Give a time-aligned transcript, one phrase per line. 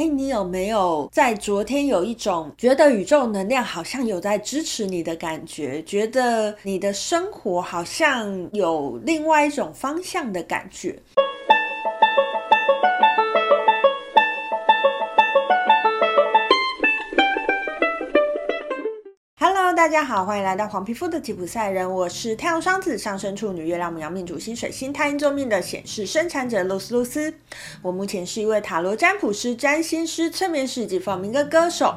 [0.00, 5.82] 哎，你有没有在昨天有一种觉得宇宙能量好像有在支持你的感觉？
[5.82, 10.98] 觉得你的生活好像有另外一种方向的感觉？
[19.76, 27.32] 大家好，欢迎来到黄皮肤的吉普赛人，我是太阳双子上升处女月亮牡羊命主星水星太阴坐命的显示生产者露丝露丝。
[27.80, 31.94] 我目前是一位塔罗占卜师、占星师、催眠师及放民歌歌手。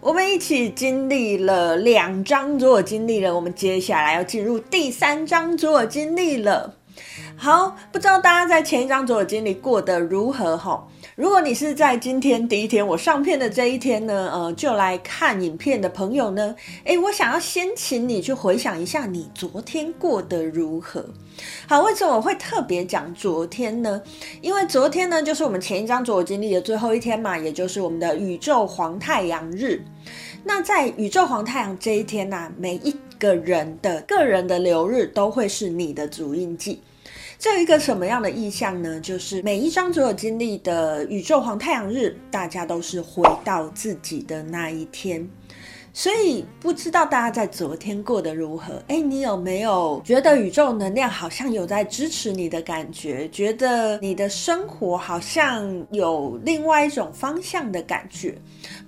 [0.00, 6.74] 我们一起经历了两张左耳经历了，我们接下来要进入第三张左耳经历了。
[7.36, 10.56] 好，不知道大家在前一张左耳经历过得如何？
[10.56, 10.88] 哈。
[11.16, 21.02] 如果你是在今天第一天我上片的这一天呢，呃，就来看影片的朋友呢，诶，我想要先请你去回想一下你昨天过得如何。
[21.66, 24.02] 好，为什么我会特别讲昨天呢？
[24.42, 29.82] 因为昨天呢，就是我们前一张左耳经历的最后一天嘛，也就是我们的宇宙黄太阳日。
[30.44, 36.82] 那在宇宙黄太阳这一天呢，啊，每一个人的个人的流日都会是你的主印记。
[37.38, 38.98] 这有一个什么样的意象呢？
[39.00, 45.28] 就是每一张所有经历的宇宙黄太阳日，大家都是回到自己的那一天。
[45.92, 48.82] 所以不知道大家在昨天过得如何？
[48.88, 53.28] 诶，你有没有觉得宇宙能量好像有在支持你的感觉？
[53.30, 58.34] 觉得你的生活好像有另外一种方向的感觉？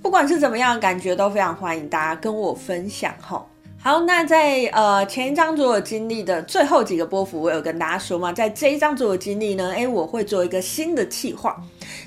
[0.03, 3.47] 不管是怎么样的感觉，都非常欢迎大家跟我分享哈。
[3.81, 11.57] 好，那在呃前一张左耳经历的最后几个波幅，我有跟大家说嘛，在这一张左耳经历呢，诶，我会做一个新的企划。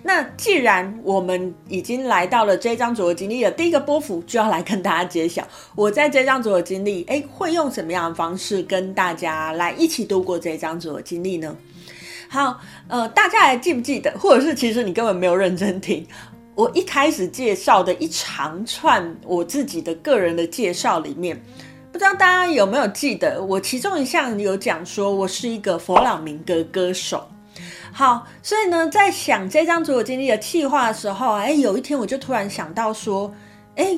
[0.03, 11.55] 那既然我们已经来到了这一张左耳经历的第一个波幅，就要来跟大家揭晓，我在这张左耳经历，诶，会用什么样的方式跟大家来一起度过这一张左耳经历呢？
[12.27, 16.05] 好，呃，大家还记不记得，或者是其实你根本没有认真听。
[16.61, 21.35] 我一开始介绍的一长串我自己的个人的介绍里面，
[21.91, 27.27] 不知道大家有没有记得，我其中一项有讲说我是一个佛朗明哥歌手。
[27.91, 33.33] 好，所以呢，在想这张左耳经历的企划的时候，哎，有一天我就突然想到说，
[33.75, 33.97] 哎，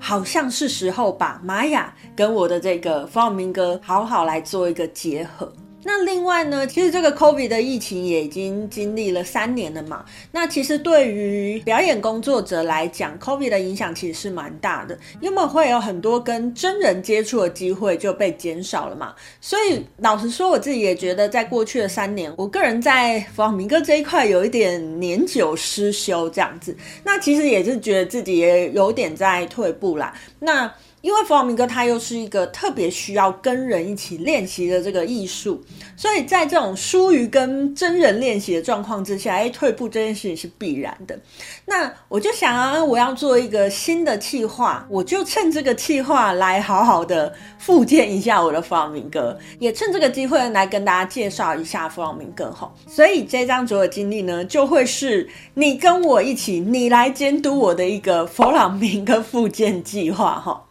[0.00, 5.52] 好像是时候把玛雅跟我的这个佛朗明哥好好来做一个结合。
[5.82, 10.04] 那另外呢，其实这个 COVID 的疫情也已经经历了三年了嘛。
[10.30, 19.14] 那其实对于表演工作者来讲，COVID 的影响其实是蛮大的，因为会有很多跟真人接触的机会就被减少了嘛。
[19.40, 26.76] 所以老实说，我自己也觉得，在过去的三年，我个人在佛朗明哥这一块有一点年久失修这样子。
[27.02, 30.14] 那其实也是觉得自己也有点在退步啦。
[30.38, 30.70] 那
[31.02, 35.62] 因为弗朗明哥他又是一个特别需要跟人一起练习的这个艺术，
[36.00, 41.20] 所以在这种疏于跟真人练习的状况之下，哎，退步这件事情是必然的。
[41.66, 52.72] 那我就想啊，我要做一个新的企划，我就趁这个企划来好好的复健一下我的佛朗明哥，也趁这个机会来跟大家介绍一下佛朗明哥哈。
[52.88, 60.64] 所以这张左耳经历呢，就会是你跟我一起，你来监督我的一个佛朗明哥复健计划哈。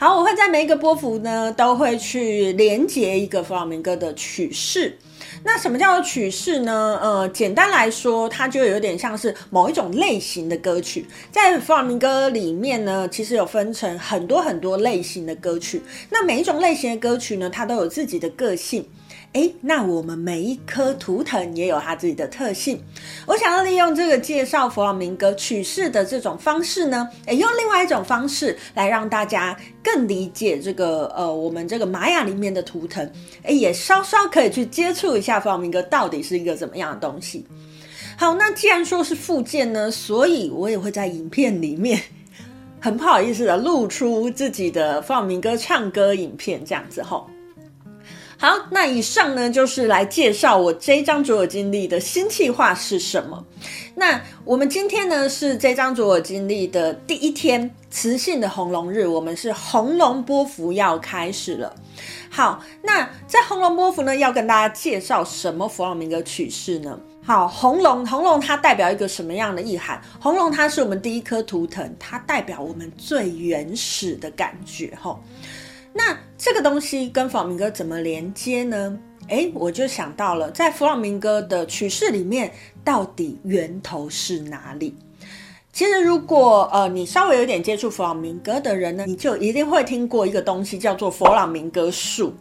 [0.00, 4.96] 好，我会在每一个波幅呢，都会去连接一个弗朗明哥的曲式。
[5.42, 6.98] 那什么叫做曲式呢？
[7.02, 11.06] 呃，简单来说，它就有点像是某一种类型的歌曲。
[11.30, 15.82] 在佛朗明哥里面呢，其实有分成很多很多类型的歌曲。
[16.10, 18.86] 那每一种类型的歌曲呢，它都有自己的个性。
[19.32, 22.82] 诶，那我们每一颗图腾也有它自己的特性。
[23.26, 33.08] 我想要利用这个介绍佛朗明哥曲式的这种方式呢，诶，用另外一种方式来让大家更理解这个呃，我们这个玛雅里面的图腾，
[33.44, 37.46] 诶，也稍稍可以去接触一下方明哥到底是一个怎么样的东西。
[38.18, 42.00] 好，那既然说是附件呢，所以我也会在影片里面
[42.80, 47.30] 很不好意思的露出自己的方明哥唱歌影片，这样子吼。
[48.40, 53.44] 好，那以上呢，就是来介绍我这张左耳经历的新企划是什么。
[53.94, 61.74] 那我们今天呢，是这张左耳经历的第一天，磁性的红龙日，我们是红龙波符要开始了。
[62.30, 66.98] 好，那在红龙波符呢，要跟大家介绍什么佛朗明哥曲式呢？
[67.22, 70.00] 好，红龙，红龙它代表一个什么样的意涵？
[70.18, 75.22] 红龙它是我们第一颗图腾，它代表我们最原始的感觉，吼。
[75.92, 76.16] 那
[76.52, 78.98] 这个东西跟弗朗明哥怎么连接呢？
[79.28, 82.52] 诶，我就想到了，在弗朗明哥的曲式里面，
[82.82, 84.96] 到底源头是哪里？
[85.72, 92.34] 其实，如果呃你稍微有点接触弗朗明哥的人呢，你就一定会听过一个东西，叫做弗朗明哥树。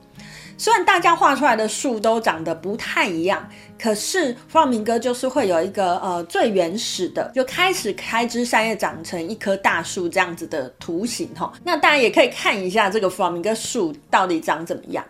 [0.60, 3.50] 虽然大家画出来的树都长得不太一样，
[3.82, 11.50] 可是弗朗明哥就是会有一个呃最原始的，就开始开枝散叶长成一棵大树这样子的图形哈。
[11.64, 15.06] 那大家也可以看一下这个弗朗明哥树到底长怎么样。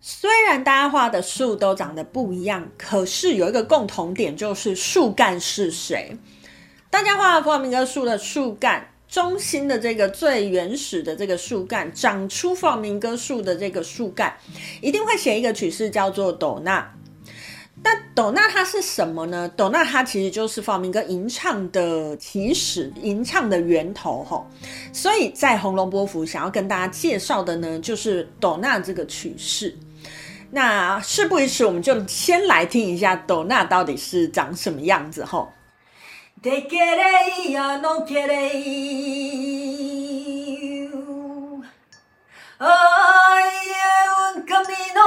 [0.00, 6.16] 虽然大家画的树都长得不一样，可是有一个共同点，就是树干是谁？
[6.90, 14.34] 大家画弗朗明哥树的树干，中心的这个最原始的这个树干，长出弗朗明哥树的这个树干，
[14.80, 16.94] 一定会写一个曲式叫做斗纳。
[17.84, 19.46] 那斗纳它是什么呢？
[19.54, 24.46] 斗纳它其实就是弗朗明哥吟唱的起始，吟唱的源头吼。
[24.94, 29.76] 所以在红龙波符想要跟大家介绍的呢，就是斗纳这个曲式。
[30.52, 35.52] 那事不宜迟，我们就先来听一下斗纳到底是长什么样子吼。
[36.42, 37.04] Te quiere
[37.78, 39.82] no quiere ir.
[42.58, 43.50] Hay
[44.34, 45.06] un camino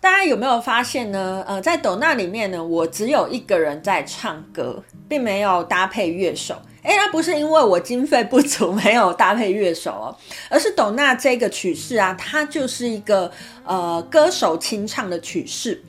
[0.00, 1.44] 大家有没有发现呢？
[1.46, 6.54] 呃，在斗那里面呢，我只有一个人在唱歌，并没有搭配乐手。
[6.82, 10.16] 哎，那不是因为我经费不足，没有搭配乐手哦，
[10.50, 13.30] 而是斗那这个曲式啊，它就是一个
[13.64, 15.82] 呃歌手清唱的曲式。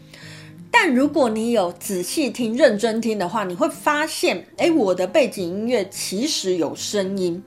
[0.72, 7.44] 但如果你有仔细听、认真听的话，你会发现，哎，我的背景音乐其实有声音。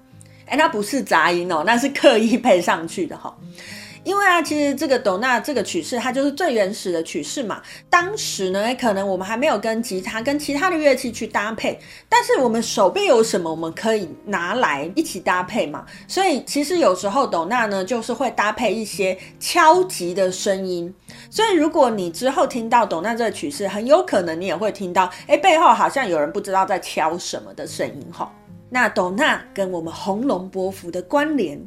[0.49, 3.37] 哎，那不是杂音哦，那是刻意配上去的哈。
[4.05, 7.61] 因为啊，其实这个斗纳这个曲式，它就是最原始的曲式嘛。
[7.91, 11.79] 当时呢，可能我们还没有跟吉他、跟其他的乐器去搭配，
[12.09, 15.85] 但是我们手边有什么，我们可以拿来一起搭配嘛。
[16.07, 20.95] 所以其实有时候斗纳呢，就是会搭配一些敲击的声音。
[21.29, 28.33] 所以如果你之后听到斗纳这个曲式，很有可能你也会听到，哎，背后好像有人不知道在敲什么的声音哈。
[28.71, 31.59] 那斗纳跟我们红龙波幅的关联，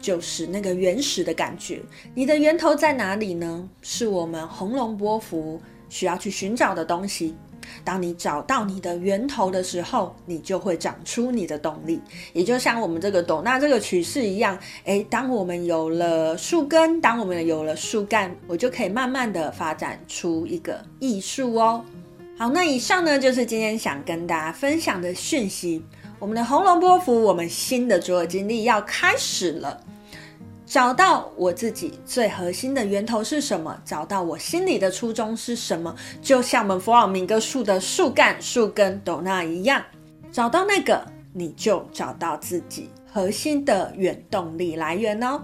[0.00, 1.80] 就是那个原始的感觉。
[2.14, 3.68] 你的源头在哪里呢？
[3.80, 7.34] 是我们红龙波幅需要去寻找的东西。
[7.84, 12.00] 当你找到你的源头的时候，你就会长出你的动力。
[12.32, 21.82] 也就像我们这个斗纳这个曲式一样，诶，当我们有了树根，当我们有了树干，我就可以慢慢的发展出一个艺术哦。
[22.36, 25.82] 好，那以上呢，就是今天想跟大家分享的讯息。
[26.22, 29.80] 我们的红龙波符，我们新的卓尔金历要开始了。
[30.64, 33.76] 找到我自己最核心的源头是什么？
[33.84, 35.92] 找到我心里的初衷是什么？
[36.22, 39.82] 就像我们弗朗明哥树的树干、树根斗纳一样，
[40.30, 45.42] 找到那个，你就找到自己核心的原动力来源哦。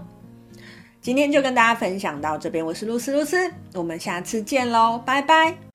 [1.01, 5.68] 今天就跟大家分享到这边，我是露丝露丝，我们下次见喽，拜拜。